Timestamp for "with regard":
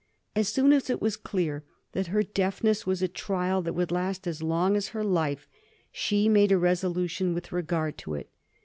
7.35-7.99